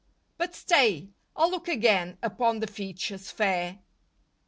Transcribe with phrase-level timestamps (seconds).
[0.39, 3.77] But stay, I'll look again Upon the features fair.